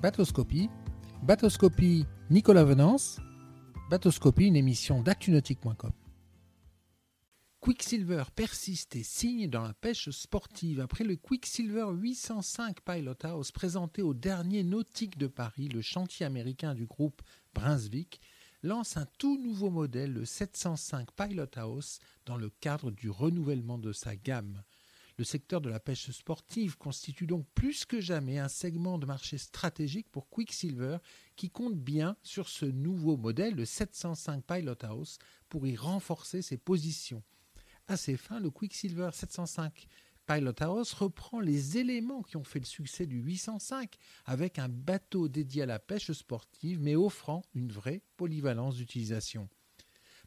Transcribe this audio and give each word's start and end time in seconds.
Batoscopie. 0.00 0.70
Batoscopie, 1.24 2.06
Nicolas 2.30 2.62
Venance. 2.62 3.18
Batoscopie, 3.90 4.46
une 4.46 4.54
émission 4.54 5.02
d'actunautique.com. 5.02 5.90
Quicksilver 7.58 8.22
persiste 8.32 8.94
et 8.94 9.02
signe 9.02 9.50
dans 9.50 9.62
la 9.62 9.74
pêche 9.74 10.10
sportive. 10.10 10.78
Après 10.80 11.02
le 11.02 11.16
Quicksilver 11.16 11.86
805 11.92 12.80
Pilot 12.82 13.16
House 13.24 13.50
présenté 13.50 14.00
au 14.02 14.14
dernier 14.14 14.62
Nautique 14.62 15.18
de 15.18 15.26
Paris, 15.26 15.68
le 15.68 15.82
chantier 15.82 16.24
américain 16.24 16.76
du 16.76 16.86
groupe 16.86 17.20
Brunswick 17.52 18.20
lance 18.62 18.96
un 18.96 19.06
tout 19.18 19.36
nouveau 19.42 19.70
modèle, 19.70 20.12
le 20.12 20.24
705 20.24 21.10
Pilot 21.10 21.50
House, 21.56 21.98
dans 22.24 22.36
le 22.36 22.50
cadre 22.50 22.92
du 22.92 23.10
renouvellement 23.10 23.78
de 23.78 23.92
sa 23.92 24.14
gamme. 24.14 24.62
Le 25.18 25.24
secteur 25.24 25.60
de 25.60 25.68
la 25.68 25.80
pêche 25.80 26.12
sportive 26.12 26.76
constitue 26.78 27.26
donc 27.26 27.44
plus 27.52 27.84
que 27.84 28.00
jamais 28.00 28.38
un 28.38 28.46
segment 28.46 28.98
de 28.98 29.06
marché 29.06 29.36
stratégique 29.36 30.08
pour 30.12 30.28
Quicksilver 30.30 30.98
qui 31.34 31.50
compte 31.50 31.74
bien 31.74 32.16
sur 32.22 32.48
ce 32.48 32.64
nouveau 32.64 33.16
modèle, 33.16 33.56
le 33.56 33.64
705 33.64 34.44
Pilot 34.44 34.84
House, 34.84 35.18
pour 35.48 35.66
y 35.66 35.74
renforcer 35.74 36.40
ses 36.40 36.56
positions. 36.56 37.24
À 37.88 37.96
ces 37.96 38.16
fins, 38.16 38.38
le 38.38 38.50
Quicksilver 38.50 39.10
705 39.12 39.88
Pilot 40.24 40.54
House 40.60 40.92
reprend 40.92 41.40
les 41.40 41.78
éléments 41.78 42.22
qui 42.22 42.36
ont 42.36 42.44
fait 42.44 42.60
le 42.60 42.64
succès 42.64 43.06
du 43.06 43.20
805 43.20 43.96
avec 44.24 44.60
un 44.60 44.68
bateau 44.68 45.26
dédié 45.26 45.62
à 45.62 45.66
la 45.66 45.80
pêche 45.80 46.12
sportive 46.12 46.80
mais 46.80 46.94
offrant 46.94 47.42
une 47.54 47.72
vraie 47.72 48.02
polyvalence 48.16 48.76
d'utilisation. 48.76 49.48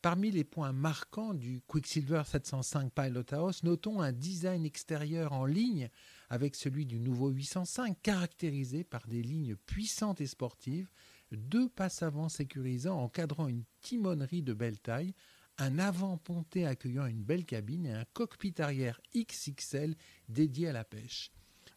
Parmi 0.00 0.30
les 0.30 0.44
points 0.44 0.70
marquants 0.70 1.34
du 1.34 1.60
Quicksilver 1.66 2.22
705 2.24 2.92
Pilot 2.92 3.24
House, 3.32 3.64
notons 3.64 4.00
un 4.00 4.12
design 4.12 4.64
extérieur 4.64 5.32
en 5.32 5.44
ligne 5.44 5.90
avec 6.30 6.54
celui 6.54 6.86
du 6.86 7.00
nouveau 7.00 7.30
805, 7.30 8.00
caractérisé 8.00 8.84
par 8.84 9.08
des 9.08 9.22
lignes 9.22 9.56
puissantes 9.56 10.20
et 10.20 10.28
sportives, 10.28 10.88
deux 11.32 11.68
passes 11.68 12.04
avant 12.04 12.28
sécurisants 12.28 13.02
encadrant 13.02 13.48
une 13.48 13.64
timonerie 13.80 14.42
de 14.42 14.54
belle 14.54 14.78
taille, 14.78 15.14
un 15.58 15.80
avant-ponté 15.80 16.64
accueillant 16.64 17.06
une 17.06 17.24
belle 17.24 17.44
cabine 17.44 17.86
et 17.86 17.92
un 17.92 18.04
cockpit 18.12 18.54
arrière 18.58 19.00
XXL 19.16 19.96
dédié 20.28 20.68
à 20.68 20.72
la 20.72 20.84
pêche. 20.84 21.32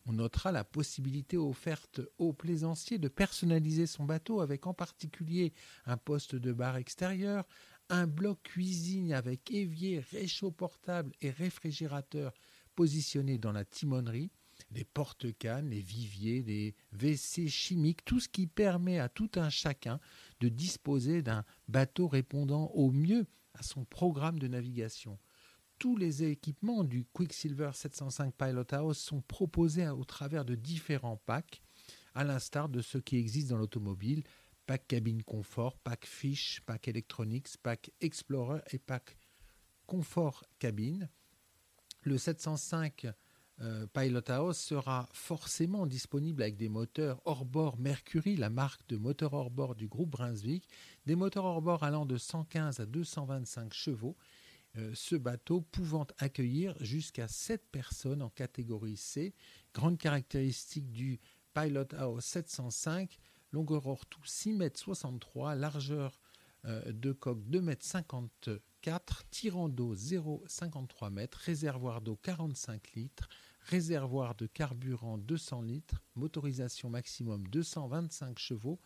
On 0.06 0.14
notera 0.14 0.52
la 0.52 0.64
possibilité 0.64 1.38
offerte 1.38 2.02
aux 2.18 2.34
plaisanciers 2.34 2.98
de 2.98 3.08
personnaliser 3.08 3.86
son 3.86 4.06
bateau 4.06 4.42
avec 4.42 4.66
en 4.66 4.74
particulier 4.74 5.54
un 5.86 5.98
poste 5.98 6.36
de 6.36 6.54
bar 6.54 6.78
extérieur, 6.78 7.48
un 7.92 8.08
bloc 8.08 8.42
cuisine 8.44 9.14
avec 9.14 9.52
évier, 9.52 10.00
réchaud 10.12 10.50
portable 10.50 11.14
et 11.22 11.30
réfrigérateur 11.30 12.34
positionné 12.74 13.38
dans 13.38 13.52
la 13.52 13.66
timonerie, 13.66 14.32
les 14.72 14.86
porte-cannes, 14.86 15.70
les 15.70 15.82
viviers, 15.82 16.42
les 16.42 16.74
WC 16.94 17.50
chimiques, 17.50 18.06
tout 18.06 18.22
ce 18.22 18.30
qui 18.30 18.48
permet 18.48 19.00
à 19.00 19.10
tout 19.10 19.30
un 19.36 19.50
chacun 19.50 20.00
de 20.40 20.48
disposer 20.48 21.22
d'un 21.22 21.44
bateau 21.68 22.08
répondant 22.08 22.68
au 22.74 22.92
mieux 22.92 23.26
à 23.56 23.64
son 23.64 23.84
programme 23.84 24.40
de 24.40 24.48
navigation. 24.48 25.20
Tous 25.78 25.98
les 25.98 26.24
équipements 26.24 26.86
du 26.86 27.04
Quicksilver 27.12 27.72
705 27.74 28.34
Pilot 28.36 28.64
House 28.72 29.00
sont 29.00 29.22
proposés 29.22 29.90
au 29.90 30.06
travers 30.06 30.46
de 30.46 30.56
différents 30.56 31.18
packs, 31.26 31.62
à 32.14 32.24
l'instar 32.24 32.70
de 32.70 32.82
ceux 32.82 33.02
qui 33.02 33.18
existent 33.18 33.56
dans 33.56 33.60
l'automobile, 33.60 34.24
pack 34.72 34.88
cabine 34.88 35.22
confort, 35.22 35.78
pack 35.80 36.06
fish, 36.06 36.62
pack 36.66 36.88
electronics, 36.88 37.58
pack 37.62 37.92
explorer 38.00 38.62
et 38.72 38.80
pack 38.80 39.18
confort 39.86 40.46
cabine. 40.60 41.10
Le 42.04 42.18
705 42.18 43.08
euh, 43.60 43.86
Pilot 43.88 44.32
House 44.32 44.58
sera 44.58 45.10
forcément 45.12 45.86
disponible 45.86 46.42
avec 46.42 46.56
des 46.56 46.70
moteurs 46.70 47.22
hors-bord 47.26 47.80
Mercury, 47.80 48.38
la 48.38 48.50
marque 48.50 48.88
de 48.88 48.96
moteur 48.96 49.34
hors-bord 49.34 49.76
du 49.76 49.90
groupe 49.90 50.12
Brunswick, 50.12 50.70
des 51.06 51.18
moteurs 51.18 51.44
hors-bord 51.44 51.84
allant 51.84 52.06
de 52.06 52.16
115 52.16 52.80
à 52.80 52.86
225 52.86 53.74
chevaux, 53.74 54.16
euh, 54.78 54.92
ce 54.94 55.18
bateau 55.18 55.60
pouvant 55.60 56.08
accueillir 56.18 56.78
jusqu'à 56.80 57.28
7 57.28 57.62
personnes 57.74 58.22
en 58.22 58.30
catégorie 58.30 58.96
C. 58.96 59.36
Grande 59.74 59.98
caractéristique 59.98 60.90
du 60.94 61.20
Pilot 61.54 61.94
House 61.98 62.24
705, 62.24 63.20
longueur 63.52 63.88
hors 63.88 64.06
tout 64.06 64.22
6,63 64.22 65.54
m, 65.54 65.60
largeur 65.60 66.20
euh, 66.66 66.92
de 66.92 67.12
coque 67.12 67.44
2,54 67.50 68.60
m, 68.86 69.00
tirant 69.30 69.70
d'eau 69.70 69.96
0,53 69.96 71.18
m, 71.18 71.28
réservoir 71.44 72.02
d'eau 72.02 72.16
45 72.16 72.94
litres, 72.94 73.30
réservoir 73.62 74.36
de 74.36 74.48
carburant 74.48 75.18
200 75.18 75.62
litres, 75.64 76.02
motorisation 76.16 76.90
maximum 76.90 77.48
225 77.48 78.38
chevaux 78.40 78.80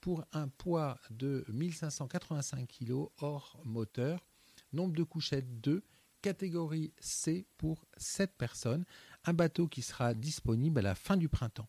pour 0.00 0.24
un 0.32 0.48
poids 0.48 0.98
de 1.10 1.44
1585 1.48 2.66
kg 2.66 3.06
hors 3.18 3.60
moteur, 3.64 4.26
nombre 4.72 4.94
de 4.94 5.02
couchettes 5.02 5.60
2, 5.60 5.82
catégorie 6.22 6.92
C 6.98 7.46
pour 7.58 7.86
7 7.96 8.36
personnes, 8.36 8.84
un 9.24 9.32
bateau 9.32 9.68
qui 9.68 9.82
sera 9.82 10.14
disponible 10.14 10.78
à 10.80 10.82
la 10.82 10.94
fin 10.94 11.16
du 11.16 11.28
printemps. 11.28 11.68